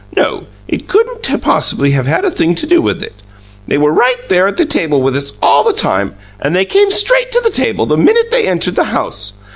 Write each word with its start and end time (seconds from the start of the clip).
No; 0.17 0.47
it 0.67 0.87
couldn't 0.87 1.41
possibly 1.43 1.91
have 1.91 2.07
had 2.07 2.25
a 2.25 2.31
thing 2.31 2.55
to 2.55 2.65
do 2.65 2.81
with 2.81 3.03
it. 3.03 3.13
They 3.67 3.77
were 3.77 3.91
right 3.93 4.27
there 4.29 4.47
at 4.47 4.57
the 4.57 4.65
table 4.65 4.99
with 4.99 5.15
us 5.15 5.33
all 5.43 5.63
the 5.63 5.73
time, 5.73 6.15
and 6.41 6.55
they 6.55 6.65
came 6.65 6.89
straight 6.89 7.31
to 7.33 7.41
the 7.41 7.51
table 7.51 7.85
the 7.85 7.97
minute 7.97 8.31
they 8.31 8.47
entered 8.47 8.73
the 8.77 8.85
house. 8.85 9.33